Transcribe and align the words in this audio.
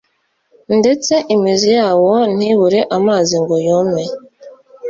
ndetse 0.79 1.13
imizi 1.35 1.69
yawo 1.79 2.13
ntibure 2.37 2.79
amazi 2.97 3.35
ngo 3.43 3.55
yume. 3.65 4.03